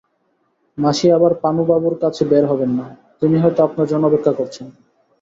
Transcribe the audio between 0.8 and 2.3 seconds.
মাসি আবার পানুবাবুর কাছে